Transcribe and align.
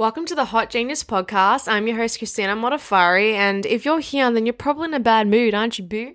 Welcome 0.00 0.24
to 0.28 0.34
the 0.34 0.46
Hot 0.46 0.70
Genius 0.70 1.04
Podcast. 1.04 1.70
I'm 1.70 1.86
your 1.86 1.98
host, 1.98 2.16
Christina 2.16 2.56
Modaffari, 2.56 3.34
and 3.34 3.66
if 3.66 3.84
you're 3.84 4.00
here, 4.00 4.32
then 4.32 4.46
you're 4.46 4.54
probably 4.54 4.86
in 4.86 4.94
a 4.94 4.98
bad 4.98 5.28
mood, 5.28 5.52
aren't 5.52 5.78
you, 5.78 5.84
boo? 5.84 6.14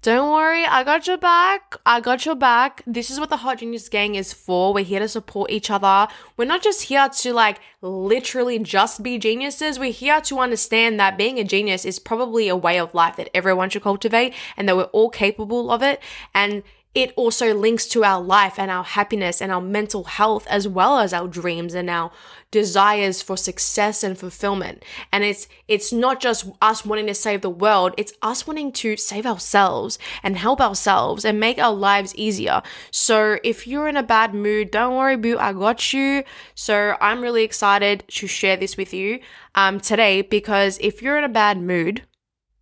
Don't 0.00 0.30
worry, 0.30 0.64
I 0.64 0.84
got 0.84 1.08
your 1.08 1.18
back. 1.18 1.74
I 1.84 2.00
got 2.00 2.24
your 2.24 2.36
back. 2.36 2.84
This 2.86 3.10
is 3.10 3.18
what 3.18 3.28
the 3.28 3.38
Hot 3.38 3.58
Genius 3.58 3.88
Gang 3.88 4.14
is 4.14 4.32
for. 4.32 4.72
We're 4.72 4.84
here 4.84 5.00
to 5.00 5.08
support 5.08 5.50
each 5.50 5.72
other. 5.72 6.06
We're 6.36 6.44
not 6.44 6.62
just 6.62 6.82
here 6.82 7.08
to 7.08 7.32
like 7.32 7.58
literally 7.82 8.60
just 8.60 9.02
be 9.02 9.18
geniuses. 9.18 9.76
We're 9.76 9.90
here 9.90 10.20
to 10.20 10.38
understand 10.38 11.00
that 11.00 11.18
being 11.18 11.40
a 11.40 11.44
genius 11.44 11.84
is 11.84 11.98
probably 11.98 12.46
a 12.46 12.54
way 12.54 12.78
of 12.78 12.94
life 12.94 13.16
that 13.16 13.30
everyone 13.34 13.70
should 13.70 13.82
cultivate 13.82 14.34
and 14.56 14.68
that 14.68 14.76
we're 14.76 14.84
all 14.84 15.10
capable 15.10 15.72
of 15.72 15.82
it. 15.82 16.00
And 16.32 16.62
it 16.96 17.12
also 17.14 17.52
links 17.52 17.86
to 17.86 18.02
our 18.04 18.22
life 18.22 18.58
and 18.58 18.70
our 18.70 18.82
happiness 18.82 19.42
and 19.42 19.52
our 19.52 19.60
mental 19.60 20.04
health 20.04 20.46
as 20.48 20.66
well 20.66 20.98
as 20.98 21.12
our 21.12 21.28
dreams 21.28 21.74
and 21.74 21.90
our 21.90 22.10
desires 22.50 23.20
for 23.20 23.36
success 23.36 24.02
and 24.02 24.18
fulfillment. 24.18 24.82
And 25.12 25.22
it's 25.22 25.46
it's 25.68 25.92
not 25.92 26.20
just 26.20 26.48
us 26.62 26.86
wanting 26.86 27.06
to 27.08 27.14
save 27.14 27.42
the 27.42 27.50
world 27.50 27.92
it's 27.98 28.14
us 28.22 28.46
wanting 28.46 28.72
to 28.72 28.96
save 28.96 29.26
ourselves 29.26 29.98
and 30.22 30.38
help 30.38 30.58
ourselves 30.58 31.26
and 31.26 31.38
make 31.38 31.58
our 31.58 31.74
lives 31.74 32.14
easier. 32.16 32.62
So 32.90 33.38
if 33.44 33.66
you're 33.66 33.88
in 33.88 33.98
a 33.98 34.02
bad 34.02 34.32
mood 34.32 34.70
don't 34.70 34.96
worry 34.96 35.16
boo 35.16 35.36
i 35.38 35.52
got 35.52 35.92
you. 35.92 36.24
So 36.54 36.96
i'm 37.02 37.20
really 37.20 37.44
excited 37.44 38.04
to 38.08 38.26
share 38.26 38.56
this 38.56 38.78
with 38.78 38.94
you 38.94 39.20
um, 39.54 39.80
today 39.80 40.22
because 40.22 40.78
if 40.80 41.02
you're 41.02 41.18
in 41.18 41.24
a 41.24 41.28
bad 41.28 41.60
mood 41.60 42.00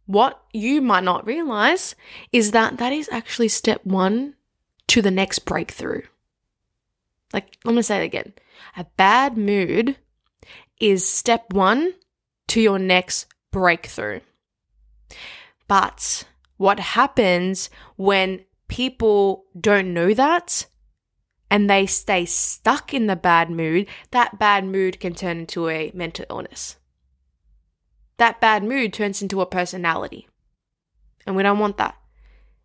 what 0.06 0.42
you 0.52 0.80
might 0.80 1.04
not 1.04 1.26
realize 1.26 1.94
is 2.32 2.50
that 2.50 2.76
that 2.78 2.92
is 2.92 3.08
actually 3.10 3.48
step 3.48 3.80
one 3.84 4.34
to 4.88 5.00
the 5.00 5.10
next 5.10 5.40
breakthrough. 5.40 6.02
Like, 7.32 7.58
let 7.64 7.74
me 7.74 7.82
say 7.82 8.02
it 8.02 8.04
again. 8.04 8.34
A 8.76 8.84
bad 8.96 9.36
mood 9.36 9.96
is 10.78 11.08
step 11.08 11.52
one 11.52 11.94
to 12.48 12.60
your 12.60 12.78
next 12.78 13.26
breakthrough. 13.50 14.20
But 15.66 16.24
what 16.58 16.78
happens 16.78 17.70
when 17.96 18.44
people 18.68 19.46
don't 19.58 19.94
know 19.94 20.12
that 20.14 20.66
and 21.50 21.68
they 21.68 21.86
stay 21.86 22.26
stuck 22.26 22.92
in 22.92 23.06
the 23.06 23.16
bad 23.16 23.50
mood, 23.50 23.86
that 24.10 24.38
bad 24.38 24.64
mood 24.64 25.00
can 25.00 25.14
turn 25.14 25.38
into 25.38 25.68
a 25.68 25.90
mental 25.94 26.26
illness 26.28 26.76
that 28.16 28.40
bad 28.40 28.62
mood 28.62 28.92
turns 28.92 29.22
into 29.22 29.40
a 29.40 29.46
personality. 29.46 30.28
And 31.26 31.36
we 31.36 31.42
don't 31.42 31.58
want 31.58 31.76
that. 31.78 31.96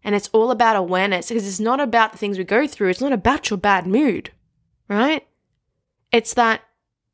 And 0.04 0.16
it's 0.16 0.30
all 0.32 0.52
about 0.52 0.76
awareness 0.76 1.30
because 1.30 1.48
it's 1.48 1.60
not 1.60 1.80
about 1.80 2.12
the 2.12 2.18
things 2.18 2.38
we 2.38 2.44
go 2.44 2.68
through. 2.68 2.90
It's 2.90 3.02
not 3.02 3.14
about 3.14 3.50
your 3.50 3.58
bad 3.58 3.86
mood, 3.86 4.32
right? 4.88 5.28
It's 6.12 6.34
that 6.36 6.62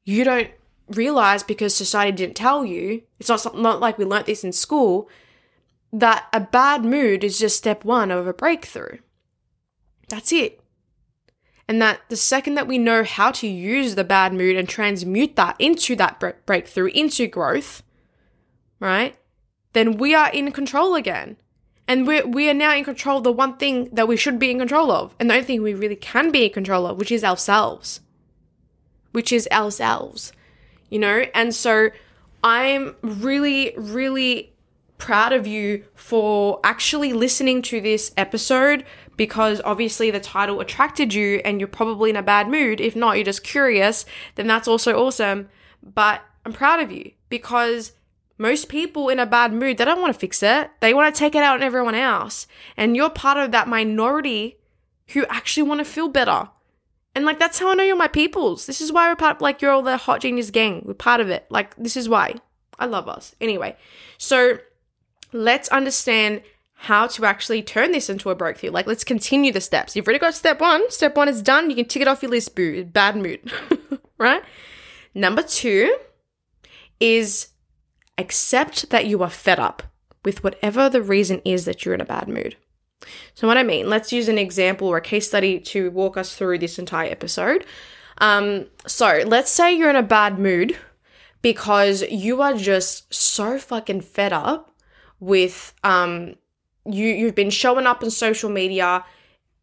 you 0.04 0.24
don't 0.24 0.52
realize 0.88 1.44
because 1.44 1.74
society 1.76 2.16
didn't 2.16 2.36
tell 2.36 2.64
you. 2.64 3.02
It's 3.20 3.30
not, 3.30 3.58
not 3.58 3.80
like 3.80 3.98
we 3.98 4.06
learnt 4.06 4.28
this 4.28 4.44
in 4.44 4.52
school 4.52 5.10
that 5.92 6.28
a 6.34 6.40
bad 6.40 6.84
mood 6.84 7.24
is 7.24 7.40
just 7.40 7.58
step 7.58 7.86
one 7.86 8.12
of 8.12 8.28
a 8.28 8.34
breakthrough. 8.34 9.00
That's 10.10 10.32
it. 10.32 10.60
And 11.68 11.82
that 11.82 12.02
the 12.10 12.18
second 12.18 12.56
that 12.56 12.68
we 12.68 12.78
know 12.78 13.04
how 13.04 13.32
to 13.32 13.48
use 13.48 13.96
the 13.96 14.04
bad 14.04 14.34
mood 14.34 14.56
and 14.56 14.70
transmute 14.70 15.36
that 15.36 15.56
into 15.58 15.96
that 15.96 16.46
breakthrough, 16.46 16.88
into 16.88 17.28
growth, 17.28 17.82
right? 18.86 19.16
Then 19.74 19.98
we 19.98 20.16
are 20.16 20.30
in 20.32 20.52
control 20.52 20.96
again. 20.96 21.38
And 21.88 22.08
we're, 22.08 22.26
we 22.26 22.50
are 22.50 22.54
now 22.54 22.76
in 22.76 22.84
control 22.84 23.20
of 23.20 23.24
the 23.24 23.32
one 23.32 23.58
thing 23.58 23.90
that 23.92 24.08
we 24.08 24.18
should 24.18 24.40
be 24.40 24.50
in 24.52 24.60
control 24.60 24.92
of. 24.92 25.14
And 25.20 25.30
the 25.30 25.36
only 25.36 25.46
thing 25.46 25.62
we 25.62 25.74
really 25.74 25.96
can 25.96 26.32
be 26.32 26.46
in 26.46 26.52
control 26.52 26.88
of, 26.88 26.98
which 26.98 27.12
is 27.12 27.24
ourselves. 27.24 28.02
Which 29.12 29.32
is 29.32 29.48
ourselves. 29.52 30.32
You 30.90 31.00
know? 31.00 31.26
And 31.36 31.54
so 31.54 31.90
I'm 32.44 32.96
really, 33.02 33.74
really 33.78 34.54
proud 34.98 35.34
of 35.34 35.46
you 35.46 35.84
for 35.94 36.60
actually 36.64 37.14
listening 37.14 37.62
to 37.62 37.82
this 37.82 38.14
episode 38.18 38.86
because 39.18 39.62
obviously 39.64 40.10
the 40.10 40.20
title 40.20 40.60
attracted 40.60 41.14
you 41.14 41.42
and 41.46 41.60
you're 41.60 41.68
probably 41.68 42.10
in 42.10 42.16
a 42.16 42.24
bad 42.24 42.50
mood. 42.50 42.82
If 42.82 42.96
not, 42.96 43.18
you're 43.18 43.26
just 43.26 43.44
curious, 43.44 44.06
then 44.36 44.48
that's 44.48 44.68
also 44.68 44.98
awesome. 44.98 45.50
But 45.84 46.22
I'm 46.46 46.54
proud 46.54 46.80
of 46.80 46.92
you 46.92 47.12
because 47.30 47.94
most 48.38 48.68
people 48.68 49.10
in 49.10 49.20
a 49.20 49.26
bad 49.26 49.54
mood, 49.54 49.78
they 49.78 49.86
don't 49.86 50.02
want 50.02 50.14
to 50.14 50.20
fix 50.20 50.44
it. 50.44 50.70
They 50.82 50.94
want 50.94 51.14
to 51.14 51.18
take 51.18 51.36
it 51.36 51.44
out 51.44 51.56
on 51.56 51.64
everyone 51.64 51.96
else. 51.96 52.48
And 52.76 52.96
you're 52.96 53.10
part 53.10 53.38
of 53.38 53.52
that 53.52 53.68
minority 53.68 54.58
who 55.10 55.26
actually 55.28 55.64
want 55.64 55.80
to 55.80 55.86
feel 55.86 56.10
better. 56.10 56.50
And 57.14 57.24
like 57.24 57.40
that's 57.40 57.60
how 57.60 57.70
I 57.72 57.76
know 57.76 57.84
you're 57.84 57.96
my 57.96 58.10
peoples. 58.10 58.66
This 58.66 58.82
is 58.82 58.92
why 58.92 59.10
we're 59.10 59.16
part 59.16 59.42
like 59.42 59.62
you're 59.62 59.72
all 59.72 59.82
the 59.82 59.96
hot 59.96 60.22
genius 60.22 60.52
gang. 60.52 60.84
We're 60.86 60.96
part 60.96 61.22
of 61.22 61.30
it. 61.30 61.46
Like 61.50 61.76
this 61.78 61.96
is 61.96 62.10
why. 62.10 62.36
I 62.78 62.88
love 62.88 63.08
us. 63.08 63.34
Anyway, 63.40 63.78
so 64.18 64.58
let's 65.32 65.70
understand 65.70 66.42
how 66.74 67.08
to 67.08 67.26
actually 67.26 67.64
turn 67.64 67.94
this 67.94 68.10
into 68.10 68.30
a 68.30 68.36
breakthrough. 68.36 68.72
Like 68.72 68.86
let's 68.86 69.06
continue 69.06 69.54
the 69.54 69.62
steps. 69.62 69.96
You've 69.96 70.06
already 70.06 70.20
got 70.20 70.34
step 70.34 70.60
one. 70.60 70.92
Step 70.92 71.16
one 71.16 71.30
is 71.30 71.42
done. 71.42 71.70
You 71.70 71.76
can 71.78 71.86
tick 71.86 72.02
it 72.02 72.08
off 72.10 72.22
your 72.22 72.32
list, 72.32 72.54
boo. 72.54 72.84
Bad 72.84 73.16
mood. 73.16 73.50
right? 74.18 74.44
Number 75.14 75.42
two 75.42 75.96
is 77.00 77.48
accept 78.18 78.90
that 78.90 79.06
you 79.06 79.22
are 79.24 79.30
fed 79.30 79.60
up 79.60 79.84
with 80.24 80.44
whatever 80.44 80.90
the 80.90 81.02
reason 81.02 81.42
is 81.46 81.66
that 81.66 81.86
you're 81.86 81.94
in 81.94 82.02
a 82.02 82.06
bad 82.06 82.28
mood. 82.28 82.56
So, 83.34 83.48
what 83.48 83.58
I 83.58 83.64
mean, 83.64 83.90
let's 83.90 84.12
use 84.12 84.28
an 84.28 84.38
example 84.38 84.88
or 84.88 84.98
a 84.98 85.02
case 85.02 85.28
study 85.28 85.60
to 85.60 85.92
walk 85.92 86.18
us 86.18 86.36
through 86.36 86.60
this 86.60 86.80
entire 86.80 87.10
episode. 87.10 87.66
Um, 88.18 88.68
so, 88.88 89.24
let's 89.26 89.52
say 89.52 89.74
you're 89.74 89.90
in 89.90 89.96
a 89.96 90.04
bad 90.04 90.40
mood 90.40 90.78
because 91.42 92.04
you 92.10 92.42
are 92.42 92.56
just 92.56 93.14
so 93.14 93.60
fucking 93.60 94.02
fed 94.02 94.34
up 94.34 94.76
with 95.20 95.74
um, 95.84 96.36
you. 96.86 97.08
You've 97.08 97.36
been 97.36 97.50
showing 97.52 97.86
up 97.86 98.02
on 98.04 98.10
social 98.10 98.50
media 98.50 99.06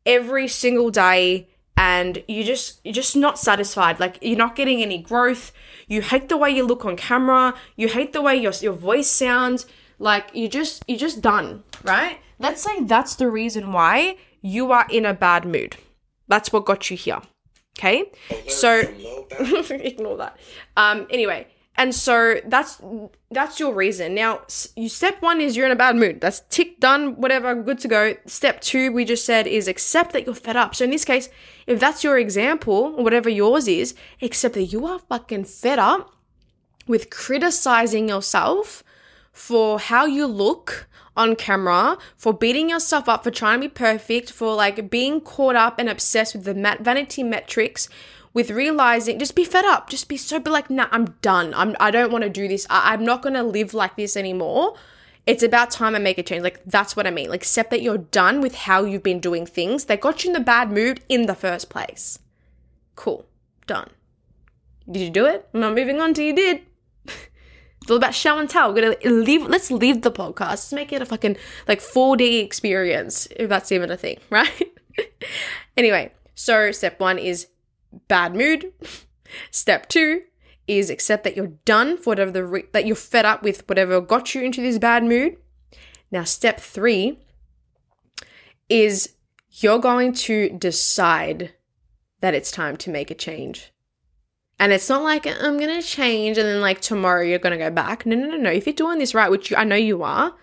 every 0.06 0.46
single 0.46 0.90
day 0.90 1.48
and 1.76 2.22
you 2.28 2.44
just 2.44 2.80
you're 2.84 2.94
just 2.94 3.16
not 3.16 3.38
satisfied. 3.38 4.00
Like 4.00 4.18
you're 4.20 4.36
not 4.36 4.56
getting 4.56 4.82
any 4.82 4.98
growth. 4.98 5.52
You 5.86 6.02
hate 6.02 6.28
the 6.28 6.36
way 6.36 6.50
you 6.50 6.64
look 6.64 6.84
on 6.84 6.96
camera. 6.96 7.54
You 7.76 7.88
hate 7.88 8.12
the 8.12 8.22
way 8.22 8.36
your, 8.36 8.52
your 8.60 8.72
voice 8.72 9.08
sounds. 9.08 9.66
Like 9.98 10.30
you 10.34 10.48
just 10.48 10.84
you're 10.86 10.98
just 10.98 11.20
done 11.20 11.64
right? 11.84 12.18
Let's 12.38 12.62
say 12.62 12.82
that's 12.84 13.14
the 13.14 13.30
reason 13.30 13.72
why 13.72 14.16
you 14.40 14.72
are 14.72 14.86
in 14.90 15.04
a 15.04 15.14
bad 15.14 15.44
mood. 15.44 15.76
That's 16.28 16.52
what 16.52 16.64
got 16.64 16.90
you 16.90 16.96
here 16.96 17.20
okay? 17.78 18.10
So 18.48 18.80
ignore 19.70 20.16
that. 20.18 20.36
Um 20.76 21.06
anyway 21.10 21.46
and 21.76 21.94
so 21.94 22.40
that's 22.44 22.80
that's 23.30 23.58
your 23.58 23.74
reason. 23.74 24.14
Now, 24.14 24.42
you 24.76 24.88
step 24.88 25.22
1 25.22 25.40
is 25.40 25.56
you're 25.56 25.66
in 25.66 25.72
a 25.72 25.76
bad 25.76 25.96
mood. 25.96 26.20
That's 26.20 26.40
tick 26.50 26.80
done, 26.80 27.16
whatever, 27.16 27.54
good 27.62 27.78
to 27.80 27.88
go. 27.88 28.14
Step 28.26 28.60
2 28.60 28.92
we 28.92 29.04
just 29.04 29.24
said 29.24 29.46
is 29.46 29.68
accept 29.68 30.12
that 30.12 30.26
you're 30.26 30.34
fed 30.34 30.56
up. 30.56 30.74
So 30.74 30.84
in 30.84 30.90
this 30.90 31.04
case, 31.04 31.30
if 31.66 31.80
that's 31.80 32.04
your 32.04 32.18
example, 32.18 32.92
whatever 33.02 33.30
yours 33.30 33.68
is, 33.68 33.94
accept 34.20 34.54
that 34.54 34.64
you 34.64 34.86
are 34.86 34.98
fucking 34.98 35.44
fed 35.44 35.78
up 35.78 36.14
with 36.86 37.10
criticizing 37.10 38.08
yourself 38.08 38.82
for 39.32 39.78
how 39.78 40.04
you 40.04 40.26
look 40.26 40.88
on 41.16 41.36
camera, 41.36 41.96
for 42.16 42.32
beating 42.34 42.70
yourself 42.70 43.08
up, 43.08 43.24
for 43.24 43.30
trying 43.30 43.60
to 43.60 43.68
be 43.68 43.72
perfect, 43.72 44.30
for 44.30 44.54
like 44.54 44.90
being 44.90 45.20
caught 45.20 45.56
up 45.56 45.78
and 45.78 45.88
obsessed 45.88 46.34
with 46.34 46.44
the 46.44 46.54
vanity 46.80 47.22
metrics 47.22 47.88
with 48.34 48.50
realizing 48.50 49.18
just 49.18 49.34
be 49.34 49.44
fed 49.44 49.64
up 49.64 49.88
just 49.88 50.08
be 50.08 50.16
so 50.16 50.38
be 50.38 50.50
like 50.50 50.70
nah 50.70 50.88
i'm 50.90 51.16
done 51.22 51.52
i'm 51.54 51.76
i 51.78 51.90
don't 51.90 52.12
want 52.12 52.24
to 52.24 52.30
do 52.30 52.48
this 52.48 52.66
I, 52.70 52.92
i'm 52.92 53.04
not 53.04 53.22
going 53.22 53.34
to 53.34 53.42
live 53.42 53.74
like 53.74 53.96
this 53.96 54.16
anymore 54.16 54.74
it's 55.26 55.42
about 55.42 55.70
time 55.70 55.94
I 55.94 55.98
make 55.98 56.18
a 56.18 56.22
change. 56.22 56.42
Like, 56.42 56.60
that's 56.64 56.96
what 56.96 57.06
I 57.06 57.10
mean. 57.10 57.30
Like, 57.30 57.42
accept 57.42 57.70
that 57.70 57.82
you're 57.82 57.98
done 57.98 58.40
with 58.40 58.54
how 58.54 58.84
you've 58.84 59.02
been 59.02 59.20
doing 59.20 59.46
things 59.46 59.84
that 59.84 60.00
got 60.00 60.24
you 60.24 60.30
in 60.30 60.34
the 60.34 60.40
bad 60.40 60.70
mood 60.70 61.00
in 61.08 61.26
the 61.26 61.34
first 61.34 61.68
place. 61.68 62.18
Cool. 62.96 63.24
Done. 63.66 63.90
Did 64.90 65.00
you 65.00 65.10
do 65.10 65.26
it? 65.26 65.48
I'm 65.54 65.60
not 65.60 65.74
moving 65.74 66.00
on 66.00 66.12
till 66.12 66.24
you 66.24 66.34
did. 66.34 66.62
it's 67.06 67.90
all 67.90 67.96
about 67.96 68.14
show 68.14 68.38
and 68.38 68.50
tell. 68.50 68.74
We're 68.74 68.94
gonna 68.94 69.14
leave 69.14 69.42
let's 69.42 69.70
leave 69.70 70.02
the 70.02 70.10
podcast. 70.10 70.48
Let's 70.48 70.72
make 70.72 70.92
it 70.92 71.00
a 71.00 71.06
fucking 71.06 71.36
like 71.68 71.80
4D 71.80 72.42
experience, 72.42 73.28
if 73.36 73.48
that's 73.48 73.70
even 73.70 73.92
a 73.92 73.96
thing, 73.96 74.18
right? 74.30 74.50
anyway, 75.76 76.12
so 76.34 76.72
step 76.72 76.98
one 76.98 77.18
is 77.18 77.46
bad 78.08 78.34
mood. 78.34 78.72
Step 79.50 79.88
two 79.88 80.22
is 80.66 80.90
accept 80.90 81.24
that 81.24 81.36
you're 81.36 81.54
done 81.64 81.96
for 81.96 82.10
whatever 82.10 82.30
the 82.30 82.44
re- 82.44 82.68
that 82.72 82.86
you're 82.86 82.96
fed 82.96 83.24
up 83.24 83.42
with 83.42 83.68
whatever 83.68 84.00
got 84.00 84.34
you 84.34 84.42
into 84.42 84.60
this 84.60 84.78
bad 84.78 85.04
mood. 85.04 85.36
Now, 86.10 86.24
step 86.24 86.60
three 86.60 87.18
is 88.68 89.14
you're 89.50 89.78
going 89.78 90.12
to 90.12 90.50
decide 90.50 91.54
that 92.20 92.34
it's 92.34 92.50
time 92.50 92.76
to 92.78 92.90
make 92.90 93.10
a 93.10 93.14
change. 93.14 93.72
And 94.58 94.72
it's 94.72 94.88
not 94.88 95.02
like 95.02 95.26
I'm 95.26 95.58
going 95.58 95.80
to 95.80 95.86
change 95.86 96.38
and 96.38 96.46
then 96.46 96.60
like 96.60 96.80
tomorrow 96.80 97.22
you're 97.22 97.38
going 97.40 97.58
to 97.58 97.64
go 97.64 97.70
back. 97.70 98.06
No, 98.06 98.14
no, 98.14 98.28
no, 98.28 98.36
no. 98.36 98.50
If 98.50 98.66
you're 98.66 98.74
doing 98.74 98.98
this 98.98 99.14
right, 99.14 99.30
which 99.30 99.50
you, 99.50 99.56
I 99.56 99.64
know 99.64 99.76
you 99.76 100.04
are, 100.04 100.34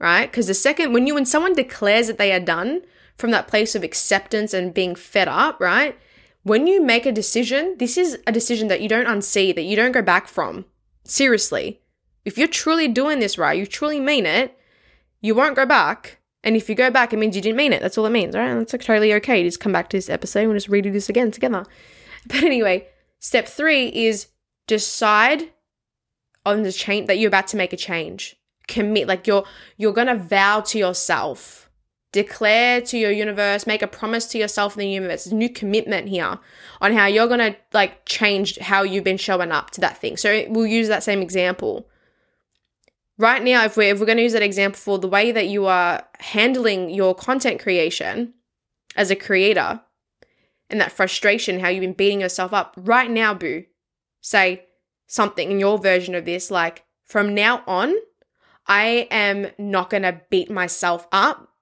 right? 0.00 0.28
Because 0.28 0.48
the 0.48 0.54
second 0.54 0.92
when 0.92 1.06
you 1.06 1.14
when 1.14 1.26
someone 1.26 1.54
declares 1.54 2.08
that 2.08 2.18
they 2.18 2.32
are 2.32 2.40
done 2.40 2.82
from 3.16 3.30
that 3.30 3.46
place 3.46 3.74
of 3.74 3.84
acceptance 3.84 4.52
and 4.52 4.74
being 4.74 4.96
fed 4.96 5.28
up, 5.28 5.60
right? 5.60 5.96
When 6.44 6.66
you 6.66 6.82
make 6.82 7.06
a 7.06 7.12
decision, 7.12 7.74
this 7.78 7.98
is 7.98 8.18
a 8.26 8.32
decision 8.32 8.68
that 8.68 8.80
you 8.80 8.88
don't 8.88 9.06
unsee, 9.06 9.54
that 9.54 9.62
you 9.62 9.76
don't 9.76 9.92
go 9.92 10.02
back 10.02 10.28
from. 10.28 10.66
Seriously. 11.04 11.80
If 12.24 12.38
you're 12.38 12.48
truly 12.48 12.86
doing 12.88 13.18
this 13.18 13.36
right, 13.36 13.58
you 13.58 13.66
truly 13.66 14.00
mean 14.00 14.24
it, 14.24 14.56
you 15.20 15.34
won't 15.34 15.56
go 15.56 15.66
back. 15.66 16.18
And 16.42 16.56
if 16.56 16.68
you 16.68 16.74
go 16.74 16.90
back, 16.90 17.12
it 17.12 17.18
means 17.18 17.34
you 17.34 17.42
didn't 17.42 17.56
mean 17.56 17.72
it. 17.72 17.80
That's 17.80 17.96
all 17.96 18.06
it 18.06 18.10
means, 18.10 18.36
right? 18.36 18.48
And 18.48 18.60
that's 18.60 18.72
totally 18.72 19.12
okay. 19.14 19.42
Just 19.42 19.60
come 19.60 19.72
back 19.72 19.88
to 19.88 19.96
this 19.96 20.10
episode 20.10 20.44
and 20.44 20.54
just 20.54 20.68
redo 20.68 20.92
this 20.92 21.08
again 21.08 21.30
together. 21.30 21.64
But 22.26 22.42
anyway, 22.42 22.88
step 23.18 23.46
three 23.46 23.88
is 23.88 24.28
decide 24.66 25.50
on 26.46 26.62
the 26.62 26.72
change 26.72 27.06
that 27.06 27.18
you're 27.18 27.28
about 27.28 27.48
to 27.48 27.58
make 27.58 27.74
a 27.74 27.76
change. 27.76 28.36
Commit, 28.66 29.06
like 29.06 29.26
you're 29.26 29.44
you're 29.76 29.92
gonna 29.92 30.14
vow 30.14 30.60
to 30.60 30.78
yourself, 30.78 31.63
declare 32.14 32.80
to 32.80 32.96
your 32.96 33.10
universe, 33.10 33.66
make 33.66 33.82
a 33.82 33.88
promise 33.88 34.26
to 34.26 34.38
yourself 34.38 34.76
in 34.76 34.78
the 34.78 34.88
universe. 34.88 35.26
a 35.26 35.34
new 35.34 35.48
commitment 35.48 36.08
here 36.08 36.38
on 36.80 36.92
how 36.92 37.06
you're 37.06 37.26
gonna 37.26 37.56
like 37.72 38.06
change 38.06 38.56
how 38.58 38.84
you've 38.84 39.02
been 39.02 39.16
showing 39.16 39.50
up 39.50 39.72
to 39.72 39.80
that 39.80 39.98
thing. 39.98 40.16
So 40.16 40.44
we'll 40.48 40.68
use 40.68 40.86
that 40.86 41.02
same 41.02 41.20
example. 41.20 41.88
Right 43.18 43.42
now, 43.42 43.64
if 43.64 43.76
we're 43.76 43.92
if 43.92 43.98
we're 43.98 44.06
gonna 44.06 44.22
use 44.22 44.32
that 44.32 44.44
example 44.44 44.78
for 44.78 44.96
the 44.96 45.08
way 45.08 45.32
that 45.32 45.48
you 45.48 45.66
are 45.66 46.04
handling 46.20 46.88
your 46.88 47.16
content 47.16 47.60
creation 47.60 48.34
as 48.94 49.10
a 49.10 49.16
creator 49.16 49.80
and 50.70 50.80
that 50.80 50.92
frustration, 50.92 51.58
how 51.58 51.68
you've 51.68 51.80
been 51.80 51.94
beating 51.94 52.20
yourself 52.20 52.52
up, 52.52 52.74
right 52.76 53.10
now, 53.10 53.34
boo, 53.34 53.64
say, 54.20 54.66
something 55.08 55.50
in 55.50 55.58
your 55.58 55.78
version 55.78 56.14
of 56.14 56.24
this 56.24 56.48
like 56.48 56.84
from 57.04 57.34
now 57.34 57.64
on 57.66 57.92
I 58.66 59.08
am 59.10 59.48
not 59.58 59.90
going 59.90 60.04
to 60.04 60.22
beat 60.30 60.50
myself 60.50 61.06
up 61.12 61.53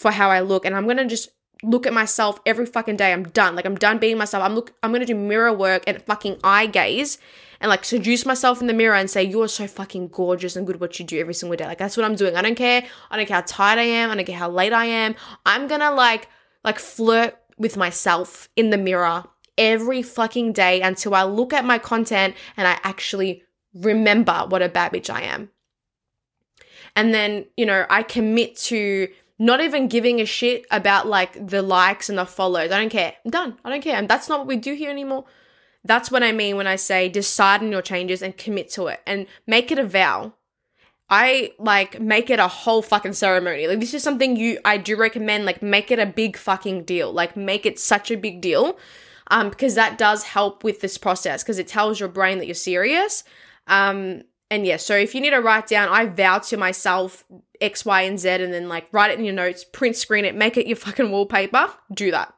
for 0.00 0.10
how 0.10 0.30
I 0.30 0.40
look 0.40 0.64
and 0.64 0.74
I'm 0.74 0.88
to 0.88 1.04
just 1.04 1.28
look 1.62 1.86
at 1.86 1.92
myself 1.92 2.40
every 2.46 2.64
fucking 2.64 2.96
day. 2.96 3.12
I'm 3.12 3.24
done. 3.24 3.54
Like 3.54 3.66
I'm 3.66 3.74
done 3.74 3.98
beating 3.98 4.16
myself. 4.16 4.42
I'm 4.42 4.54
look 4.54 4.72
I'm 4.82 4.94
to 4.94 5.04
do 5.04 5.14
mirror 5.14 5.52
work 5.52 5.84
and 5.86 6.00
fucking 6.00 6.38
eye 6.42 6.64
gaze 6.64 7.18
and 7.60 7.68
like 7.68 7.84
seduce 7.84 8.24
myself 8.24 8.62
in 8.62 8.66
the 8.66 8.72
mirror 8.72 8.94
and 8.94 9.10
say 9.10 9.22
you're 9.22 9.46
so 9.46 9.66
fucking 9.66 10.08
gorgeous 10.08 10.56
and 10.56 10.66
good 10.66 10.80
what 10.80 10.98
you 10.98 11.04
do 11.04 11.20
every 11.20 11.34
single 11.34 11.54
day. 11.54 11.66
Like 11.66 11.76
that's 11.76 11.98
what 11.98 12.06
I'm 12.06 12.14
doing. 12.14 12.34
I 12.34 12.40
don't 12.40 12.54
care. 12.54 12.82
I 13.10 13.18
don't 13.18 13.26
care 13.26 13.34
how 13.34 13.44
tired 13.46 13.78
I 13.78 13.82
am. 13.82 14.10
I 14.10 14.14
don't 14.14 14.24
care 14.24 14.38
how 14.38 14.48
late 14.48 14.72
I 14.72 14.86
am. 14.86 15.14
I'm 15.44 15.68
to 15.68 15.90
like 15.90 16.28
like 16.64 16.78
flirt 16.78 17.36
with 17.58 17.76
myself 17.76 18.48
in 18.56 18.70
the 18.70 18.78
mirror 18.78 19.24
every 19.58 20.00
fucking 20.00 20.54
day 20.54 20.80
until 20.80 21.14
I 21.14 21.24
look 21.24 21.52
at 21.52 21.66
my 21.66 21.76
content 21.76 22.36
and 22.56 22.66
I 22.66 22.78
actually 22.84 23.42
remember 23.74 24.46
what 24.48 24.62
a 24.62 24.70
bad 24.70 24.94
bitch 24.94 25.10
I 25.10 25.24
am. 25.24 25.50
And 26.96 27.12
then, 27.12 27.44
you 27.58 27.66
know, 27.66 27.84
I 27.90 28.02
commit 28.02 28.56
to 28.56 29.08
not 29.40 29.62
even 29.62 29.88
giving 29.88 30.20
a 30.20 30.26
shit 30.26 30.66
about 30.70 31.06
like 31.06 31.46
the 31.48 31.62
likes 31.62 32.10
and 32.10 32.18
the 32.18 32.26
follows. 32.26 32.70
I 32.70 32.78
don't 32.78 32.90
care. 32.90 33.14
I'm 33.24 33.30
done. 33.30 33.56
I 33.64 33.70
don't 33.70 33.82
care. 33.82 33.96
And 33.96 34.06
that's 34.06 34.28
not 34.28 34.38
what 34.38 34.46
we 34.46 34.56
do 34.56 34.74
here 34.74 34.90
anymore. 34.90 35.24
That's 35.82 36.10
what 36.10 36.22
I 36.22 36.30
mean 36.30 36.56
when 36.56 36.66
I 36.66 36.76
say 36.76 37.08
decide 37.08 37.62
on 37.62 37.72
your 37.72 37.80
changes 37.80 38.20
and 38.20 38.36
commit 38.36 38.68
to 38.72 38.88
it 38.88 39.00
and 39.06 39.26
make 39.46 39.72
it 39.72 39.78
a 39.78 39.86
vow. 39.86 40.34
I 41.08 41.54
like 41.58 41.98
make 41.98 42.28
it 42.28 42.38
a 42.38 42.48
whole 42.48 42.82
fucking 42.82 43.14
ceremony. 43.14 43.66
Like 43.66 43.80
this 43.80 43.94
is 43.94 44.02
something 44.02 44.36
you 44.36 44.58
I 44.62 44.76
do 44.76 44.94
recommend 44.96 45.46
like 45.46 45.62
make 45.62 45.90
it 45.90 45.98
a 45.98 46.04
big 46.04 46.36
fucking 46.36 46.84
deal. 46.84 47.10
Like 47.10 47.34
make 47.34 47.64
it 47.64 47.78
such 47.78 48.10
a 48.10 48.16
big 48.16 48.42
deal 48.42 48.78
um, 49.28 49.48
because 49.48 49.74
that 49.74 49.96
does 49.96 50.22
help 50.22 50.64
with 50.64 50.82
this 50.82 50.98
process 50.98 51.42
because 51.42 51.58
it 51.58 51.66
tells 51.66 51.98
your 51.98 52.10
brain 52.10 52.38
that 52.38 52.46
you're 52.46 52.54
serious. 52.54 53.24
Um, 53.66 54.22
and 54.50 54.66
yeah, 54.66 54.76
so 54.76 54.96
if 54.96 55.14
you 55.14 55.20
need 55.20 55.30
to 55.30 55.38
write 55.38 55.68
down, 55.68 55.88
I 55.88 56.06
vow 56.06 56.38
to 56.38 56.56
myself 56.56 57.24
X, 57.60 57.84
Y, 57.84 58.02
and 58.02 58.18
Z, 58.18 58.28
and 58.28 58.52
then 58.52 58.68
like 58.68 58.88
write 58.92 59.12
it 59.12 59.18
in 59.18 59.24
your 59.24 59.34
notes, 59.34 59.64
print 59.64 59.94
screen 59.94 60.24
it, 60.24 60.34
make 60.34 60.56
it 60.56 60.66
your 60.66 60.76
fucking 60.76 61.10
wallpaper, 61.10 61.70
do 61.94 62.10
that. 62.10 62.34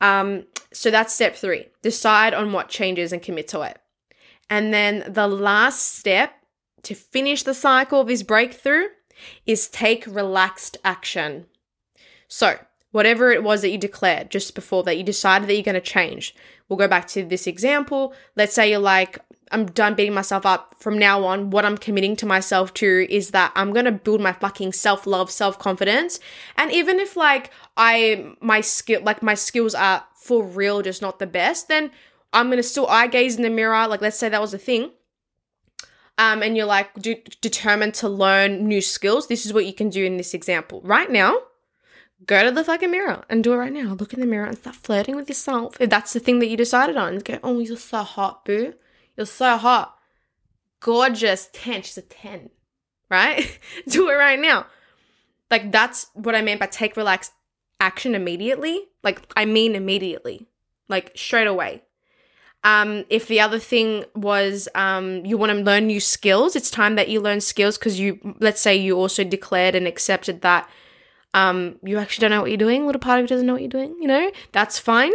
Um, 0.00 0.44
so 0.72 0.90
that's 0.90 1.14
step 1.14 1.34
three 1.36 1.66
decide 1.82 2.34
on 2.34 2.52
what 2.52 2.68
changes 2.68 3.12
and 3.12 3.22
commit 3.22 3.48
to 3.48 3.62
it. 3.62 3.78
And 4.50 4.74
then 4.74 5.04
the 5.08 5.26
last 5.26 5.96
step 5.96 6.34
to 6.82 6.94
finish 6.94 7.42
the 7.42 7.54
cycle 7.54 8.02
of 8.02 8.08
this 8.08 8.22
breakthrough 8.22 8.88
is 9.46 9.68
take 9.68 10.06
relaxed 10.06 10.76
action. 10.84 11.46
So, 12.28 12.58
whatever 12.90 13.32
it 13.32 13.42
was 13.42 13.62
that 13.62 13.70
you 13.70 13.78
declared 13.78 14.30
just 14.30 14.54
before 14.54 14.82
that 14.82 14.98
you 14.98 15.02
decided 15.02 15.48
that 15.48 15.54
you're 15.54 15.62
going 15.62 15.74
to 15.74 15.80
change. 15.80 16.34
We'll 16.68 16.76
go 16.76 16.88
back 16.88 17.08
to 17.08 17.24
this 17.24 17.46
example. 17.46 18.14
Let's 18.36 18.54
say 18.54 18.70
you're 18.70 18.78
like, 18.78 19.18
I'm 19.54 19.66
done 19.66 19.94
beating 19.94 20.14
myself 20.14 20.44
up. 20.44 20.74
From 20.80 20.98
now 20.98 21.24
on, 21.24 21.50
what 21.50 21.64
I'm 21.64 21.78
committing 21.78 22.16
to 22.16 22.26
myself 22.26 22.74
to 22.74 23.06
is 23.08 23.30
that 23.30 23.52
I'm 23.54 23.72
going 23.72 23.84
to 23.84 23.92
build 23.92 24.20
my 24.20 24.32
fucking 24.32 24.72
self-love, 24.72 25.30
self-confidence. 25.30 26.18
And 26.56 26.72
even 26.72 26.98
if 26.98 27.16
like 27.16 27.50
I 27.76 28.34
my 28.40 28.60
skill 28.60 29.00
like 29.02 29.22
my 29.22 29.34
skills 29.34 29.74
are 29.74 30.04
for 30.14 30.44
real 30.44 30.82
just 30.82 31.00
not 31.00 31.20
the 31.20 31.26
best, 31.26 31.68
then 31.68 31.92
I'm 32.32 32.48
going 32.48 32.56
to 32.56 32.62
still 32.64 32.88
eye 32.88 33.06
gaze 33.06 33.36
in 33.36 33.42
the 33.42 33.50
mirror. 33.50 33.86
Like 33.86 34.00
let's 34.00 34.18
say 34.18 34.28
that 34.28 34.40
was 34.40 34.54
a 34.54 34.58
thing. 34.58 34.90
Um, 36.18 36.42
and 36.42 36.56
you're 36.56 36.66
like 36.66 36.92
de- 36.94 37.24
determined 37.40 37.94
to 37.94 38.08
learn 38.08 38.66
new 38.66 38.80
skills. 38.80 39.28
This 39.28 39.46
is 39.46 39.52
what 39.52 39.66
you 39.66 39.72
can 39.72 39.88
do 39.88 40.04
in 40.04 40.16
this 40.16 40.34
example. 40.34 40.80
Right 40.84 41.10
now, 41.10 41.38
go 42.26 42.44
to 42.44 42.50
the 42.50 42.64
fucking 42.64 42.90
mirror 42.90 43.24
and 43.28 43.42
do 43.42 43.52
it 43.52 43.56
right 43.56 43.72
now. 43.72 43.94
Look 43.94 44.12
in 44.12 44.20
the 44.20 44.26
mirror 44.26 44.46
and 44.46 44.58
start 44.58 44.76
flirting 44.76 45.16
with 45.16 45.28
yourself. 45.28 45.76
If 45.80 45.90
that's 45.90 46.12
the 46.12 46.20
thing 46.20 46.38
that 46.38 46.46
you 46.48 46.56
decided 46.56 46.96
on, 46.96 47.18
go, 47.18 47.38
oh, 47.42 47.58
you're 47.60 47.76
so 47.76 48.02
hot, 48.02 48.44
boo. 48.44 48.74
You're 49.16 49.26
so 49.26 49.56
hot. 49.56 49.96
Gorgeous. 50.80 51.48
10. 51.52 51.82
She's 51.82 51.98
a 51.98 52.02
10. 52.02 52.50
Right? 53.10 53.58
do 53.88 54.08
it 54.10 54.14
right 54.14 54.38
now. 54.38 54.66
Like, 55.50 55.70
that's 55.72 56.06
what 56.14 56.34
I 56.34 56.42
meant 56.42 56.60
by 56.60 56.66
take 56.66 56.96
relax 56.96 57.30
action 57.80 58.14
immediately. 58.14 58.88
Like, 59.02 59.22
I 59.36 59.44
mean 59.44 59.74
immediately. 59.74 60.46
Like, 60.88 61.12
straight 61.14 61.46
away. 61.46 61.82
Um, 62.64 63.04
if 63.10 63.28
the 63.28 63.40
other 63.40 63.58
thing 63.58 64.06
was 64.14 64.68
um, 64.74 65.24
you 65.26 65.36
want 65.36 65.52
to 65.52 65.58
learn 65.58 65.86
new 65.86 66.00
skills, 66.00 66.56
it's 66.56 66.70
time 66.70 66.94
that 66.96 67.08
you 67.08 67.20
learn 67.20 67.42
skills 67.42 67.76
because 67.76 68.00
you, 68.00 68.36
let's 68.40 68.60
say 68.60 68.74
you 68.74 68.96
also 68.96 69.22
declared 69.22 69.74
and 69.74 69.86
accepted 69.86 70.40
that 70.40 70.68
um, 71.34 71.76
you 71.82 71.98
actually 71.98 72.22
don't 72.22 72.30
know 72.30 72.40
what 72.40 72.50
you're 72.50 72.56
doing. 72.56 72.86
Little 72.86 73.00
part 73.00 73.18
of 73.18 73.24
you 73.24 73.28
doesn't 73.28 73.46
know 73.46 73.52
what 73.52 73.60
you're 73.60 73.68
doing. 73.68 73.96
You 74.00 74.08
know, 74.08 74.30
that's 74.52 74.78
fine. 74.78 75.12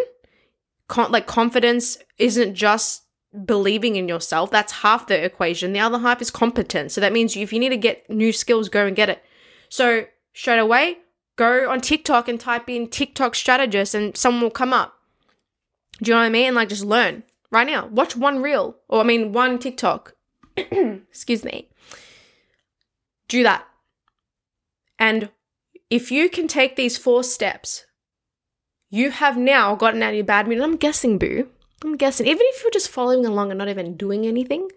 Con- 0.88 1.12
like 1.12 1.26
confidence 1.26 1.98
isn't 2.20 2.54
just 2.54 3.04
believing 3.46 3.96
in 3.96 4.08
yourself. 4.08 4.52
That's 4.52 4.74
half 4.74 5.08
the 5.08 5.24
equation. 5.24 5.74
The 5.74 5.80
other 5.80 6.00
half 6.00 6.22
is 6.22 6.32
competence. 6.32 6.94
So 6.94 7.02
that 7.02 7.14
means 7.14 7.36
if 7.36 7.54
you 7.54 7.60
need 7.60 7.70
to 7.70 7.78
get 7.78 8.10
new 8.10 8.32
skills, 8.32 8.70
go 8.70 8.86
and 8.86 8.96
get 8.96 9.10
it. 9.10 9.24
So 9.70 10.06
straight 10.34 10.60
away, 10.60 10.98
go 11.36 11.70
on 11.70 11.82
TikTok 11.82 12.28
and 12.28 12.40
type 12.40 12.70
in 12.70 12.88
TikTok 12.88 13.36
strategist, 13.36 13.94
and 13.94 14.16
someone 14.18 14.44
will 14.44 14.50
come 14.50 14.74
up. 14.74 14.96
Do 16.02 16.12
you 16.12 16.16
know 16.16 16.22
what 16.22 16.26
I 16.26 16.30
mean? 16.30 16.48
And 16.48 16.56
like 16.56 16.70
just 16.70 16.86
learn 16.86 17.24
right 17.52 17.68
now. 17.68 17.88
Watch 17.88 18.16
one 18.16 18.42
reel, 18.42 18.78
or 18.88 19.02
I 19.02 19.04
mean 19.04 19.32
one 19.32 19.60
TikTok. 19.60 20.16
Excuse 20.58 21.44
me. 21.44 21.70
Do 23.28 23.44
that. 23.44 23.66
And 24.98 25.30
if 25.90 26.12
you 26.12 26.30
can 26.30 26.48
take 26.48 26.76
these 26.76 26.98
four 26.98 27.24
steps, 27.24 27.86
you 28.90 29.12
have 29.12 29.38
now 29.38 29.76
gotten 29.76 30.02
out 30.02 30.10
of 30.10 30.16
your 30.16 30.26
bad 30.26 30.48
mood. 30.48 30.58
And 30.58 30.64
I'm 30.64 30.78
guessing, 30.78 31.18
boo. 31.18 31.50
I'm 31.84 31.96
guessing, 31.96 32.28
even 32.28 32.42
if 32.42 32.64
you're 32.64 32.72
just 32.72 32.90
following 32.90 33.26
along 33.26 33.52
and 33.52 33.58
not 33.58 33.70
even 33.70 33.96
doing 33.96 34.26
anything 34.26 34.70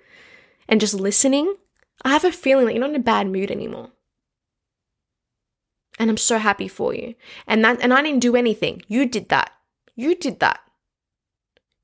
and 0.68 0.80
just 0.80 0.94
listening, 0.94 1.56
I 2.04 2.10
have 2.10 2.24
a 2.24 2.32
feeling 2.32 2.66
that 2.66 2.74
you're 2.74 2.80
not 2.80 2.90
in 2.90 2.96
a 2.96 3.00
bad 3.00 3.26
mood 3.28 3.50
anymore. 3.50 3.90
And 5.98 6.10
I'm 6.10 6.16
so 6.16 6.38
happy 6.38 6.68
for 6.68 6.94
you. 6.94 7.14
And 7.46 7.64
that 7.64 7.80
and 7.80 7.92
I 7.92 8.02
didn't 8.02 8.20
do 8.20 8.36
anything. 8.36 8.82
You 8.88 9.06
did 9.06 9.28
that. 9.28 9.52
You 9.94 10.14
did 10.14 10.40
that. 10.40 10.60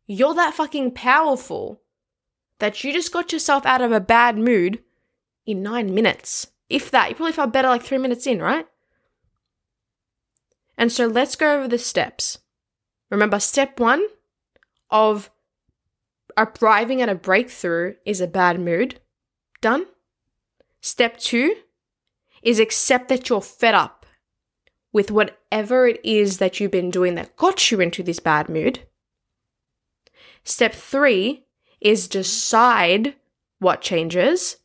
You're 0.06 0.34
that 0.34 0.54
fucking 0.54 0.92
powerful 0.92 1.82
that 2.58 2.82
you 2.82 2.92
just 2.92 3.12
got 3.12 3.32
yourself 3.32 3.66
out 3.66 3.82
of 3.82 3.92
a 3.92 4.00
bad 4.00 4.38
mood 4.38 4.82
in 5.46 5.62
nine 5.62 5.94
minutes. 5.94 6.48
If 6.68 6.90
that, 6.90 7.08
you 7.08 7.14
probably 7.14 7.32
felt 7.32 7.52
better 7.52 7.68
like 7.68 7.82
three 7.82 7.98
minutes 7.98 8.26
in, 8.26 8.40
right? 8.40 8.66
And 10.76 10.90
so 10.92 11.06
let's 11.06 11.36
go 11.36 11.56
over 11.56 11.68
the 11.68 11.78
steps. 11.78 12.38
Remember, 13.10 13.40
step 13.40 13.80
one 13.80 14.06
of 14.90 15.30
arriving 16.36 17.02
at 17.02 17.08
a 17.08 17.14
breakthrough 17.14 17.94
is 18.04 18.20
a 18.20 18.26
bad 18.26 18.60
mood. 18.60 19.00
Done. 19.60 19.86
Step 20.80 21.18
two 21.18 21.56
is 22.42 22.60
accept 22.60 23.08
that 23.08 23.28
you're 23.28 23.40
fed 23.40 23.74
up 23.74 24.06
with 24.92 25.10
whatever 25.10 25.86
it 25.86 26.00
is 26.04 26.38
that 26.38 26.60
you've 26.60 26.70
been 26.70 26.90
doing 26.90 27.14
that 27.16 27.36
got 27.36 27.70
you 27.70 27.80
into 27.80 28.02
this 28.02 28.20
bad 28.20 28.48
mood. 28.48 28.80
Step 30.44 30.72
three 30.72 31.44
is 31.80 32.08
decide 32.08 33.14
what 33.58 33.80
changes 33.80 34.56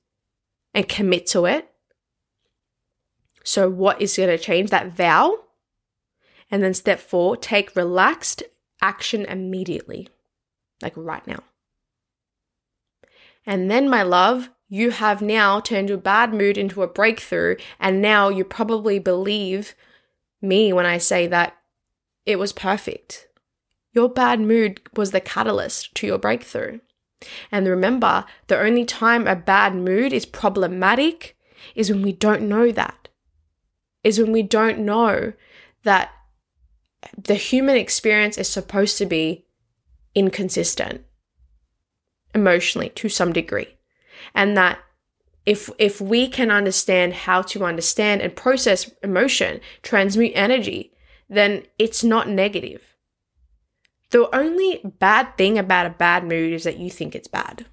and 0.73 0.87
commit 0.87 1.25
to 1.27 1.45
it. 1.45 1.69
So, 3.43 3.69
what 3.69 4.01
is 4.01 4.15
going 4.15 4.29
to 4.29 4.37
change? 4.37 4.69
That 4.69 4.95
vow 4.95 5.43
and 6.53 6.61
then 6.61 6.75
step 6.75 6.99
four, 6.99 7.35
take 7.35 7.75
relaxed 7.75 8.43
action 8.83 9.25
immediately, 9.25 10.09
like 10.81 10.93
right 10.95 11.25
now. 11.25 11.41
And 13.45 13.71
then, 13.71 13.89
my 13.89 14.03
love, 14.03 14.49
you 14.67 14.91
have 14.91 15.21
now 15.21 15.59
turned 15.59 15.89
your 15.89 15.97
bad 15.97 16.33
mood 16.33 16.57
into 16.57 16.83
a 16.83 16.87
breakthrough. 16.87 17.55
And 17.79 18.01
now 18.01 18.29
you 18.29 18.43
probably 18.43 18.99
believe 18.99 19.75
me 20.41 20.73
when 20.73 20.85
I 20.85 20.97
say 20.97 21.27
that 21.27 21.55
it 22.25 22.37
was 22.37 22.53
perfect. 22.53 23.27
Your 23.93 24.09
bad 24.09 24.39
mood 24.39 24.81
was 24.95 25.11
the 25.11 25.21
catalyst 25.21 25.93
to 25.95 26.07
your 26.07 26.17
breakthrough. 26.17 26.79
And 27.51 27.67
remember, 27.67 28.25
the 28.47 28.59
only 28.59 28.85
time 28.85 29.27
a 29.27 29.35
bad 29.35 29.75
mood 29.75 30.11
is 30.11 30.25
problematic 30.25 31.37
is 31.75 31.89
when 31.89 32.01
we 32.01 32.11
don't 32.11 32.43
know 32.43 32.71
that. 32.71 33.09
Is 34.03 34.19
when 34.19 34.31
we 34.31 34.41
don't 34.41 34.79
know 34.79 35.33
that 35.83 36.11
the 37.17 37.35
human 37.35 37.75
experience 37.75 38.37
is 38.37 38.49
supposed 38.49 38.97
to 38.97 39.05
be 39.05 39.45
inconsistent 40.15 41.03
emotionally 42.35 42.89
to 42.89 43.09
some 43.09 43.33
degree. 43.33 43.77
And 44.33 44.57
that 44.57 44.79
if 45.45 45.69
if 45.77 45.99
we 45.99 46.27
can 46.27 46.51
understand 46.51 47.13
how 47.13 47.41
to 47.41 47.65
understand 47.65 48.21
and 48.21 48.35
process 48.35 48.89
emotion, 49.03 49.59
transmute 49.81 50.31
energy, 50.35 50.93
then 51.29 51.63
it's 51.77 52.03
not 52.03 52.29
negative. 52.29 52.95
The 54.11 54.33
only 54.33 54.79
bad 54.83 55.37
thing 55.37 55.57
about 55.57 55.87
a 55.87 55.89
bad 55.89 56.23
mood 56.23 56.53
is 56.53 56.63
that 56.63 56.77
you 56.77 56.89
think 56.89 57.15
it's 57.15 57.27
bad. 57.27 57.65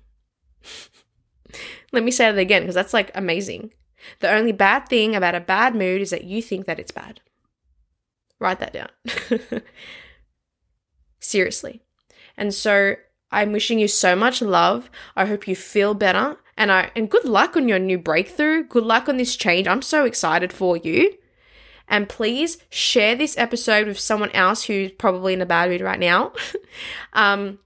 Let 1.92 2.02
me 2.02 2.10
say 2.10 2.30
that 2.30 2.38
again 2.38 2.62
because 2.62 2.74
that's 2.74 2.94
like 2.94 3.10
amazing. 3.14 3.72
The 4.20 4.32
only 4.32 4.52
bad 4.52 4.88
thing 4.88 5.14
about 5.14 5.34
a 5.34 5.40
bad 5.40 5.74
mood 5.74 6.00
is 6.00 6.10
that 6.10 6.24
you 6.24 6.40
think 6.40 6.66
that 6.66 6.80
it's 6.80 6.90
bad. 6.90 7.20
Write 8.40 8.60
that 8.60 8.72
down. 8.72 8.88
Seriously. 11.20 11.82
And 12.36 12.52
so 12.54 12.96
I'm 13.30 13.52
wishing 13.52 13.78
you 13.78 13.86
so 13.86 14.16
much 14.16 14.42
love. 14.42 14.90
I 15.14 15.26
hope 15.26 15.46
you 15.46 15.54
feel 15.54 15.94
better 15.94 16.38
and 16.56 16.72
I 16.72 16.90
and 16.96 17.10
good 17.10 17.24
luck 17.24 17.56
on 17.56 17.68
your 17.68 17.78
new 17.78 17.98
breakthrough. 17.98 18.64
Good 18.64 18.84
luck 18.84 19.08
on 19.08 19.18
this 19.18 19.36
change. 19.36 19.68
I'm 19.68 19.82
so 19.82 20.04
excited 20.04 20.52
for 20.52 20.76
you. 20.76 21.14
And 21.86 22.08
please 22.08 22.58
share 22.70 23.16
this 23.16 23.36
episode 23.36 23.86
with 23.86 23.98
someone 23.98 24.30
else 24.30 24.64
who's 24.64 24.92
probably 24.92 25.34
in 25.34 25.42
a 25.42 25.46
bad 25.46 25.70
mood 25.70 25.80
right 25.80 25.98
now. 25.98 26.32
um, 27.14 27.58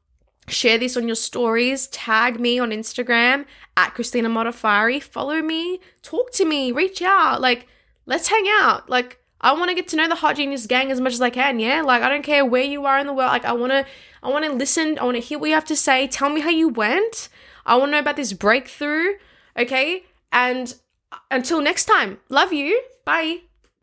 share 0.49 0.79
this 0.79 0.97
on 0.97 1.07
your 1.07 1.15
stories. 1.15 1.89
Tag 1.89 2.41
me 2.41 2.59
on 2.59 2.71
Instagram 2.71 3.45
at 3.77 3.95
Christina 3.95 4.31
Modaffari. 4.31 5.03
Follow 5.03 5.43
me. 5.43 5.81
Talk 6.03 6.33
to 6.33 6.45
me. 6.47 6.73
Reach 6.73 7.03
out. 7.03 7.43
Like, 7.43 7.67
let's 8.07 8.29
hang 8.29 8.47
out. 8.49 8.89
Like, 8.89 9.19
I 9.41 9.53
want 9.53 9.69
to 9.69 9.75
get 9.75 9.89
to 9.89 9.97
know 9.97 10.09
the 10.09 10.15
Hot 10.17 10.37
Genius 10.37 10.67
gang 10.67 10.91
as 10.91 11.01
much 11.01 11.13
as 11.13 11.21
I 11.21 11.31
can. 11.31 11.61
Yeah, 11.61 11.83
like 11.83 12.03
I 12.03 12.09
don't 12.09 12.23
care 12.23 12.45
where 12.45 12.63
you 12.63 12.87
are 12.87 12.99
in 12.99 13.07
the 13.07 13.13
world. 13.13 13.31
Like 13.31 13.45
I 13.45 13.53
want 13.53 13.73
to, 13.73 13.87
I 14.23 14.29
want 14.31 14.45
to 14.45 14.53
listen. 14.53 14.99
I 14.99 15.05
want 15.05 15.17
to 15.17 15.21
hear 15.21 15.39
what 15.39 15.49
you 15.49 15.55
have 15.55 15.65
to 15.67 15.77
say. 15.77 16.07
Tell 16.07 16.31
me 16.31 16.41
how 16.41 16.51
you 16.51 16.69
went. 16.69 17.29
I 17.67 17.77
want 17.77 17.89
to 17.89 17.93
know 17.93 17.99
about 18.01 18.17
this 18.17 18.33
breakthrough. 18.33 19.15
Okay, 19.57 20.05
and 20.33 20.75
uh, 21.13 21.19
until 21.31 21.61
next 21.61 21.85
time, 21.85 22.19
love 22.29 22.53
you. 22.53 22.83
Bye. 23.05 23.44